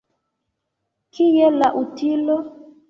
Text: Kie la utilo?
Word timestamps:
Kie 1.13 1.53
la 1.61 1.71
utilo? 1.85 2.43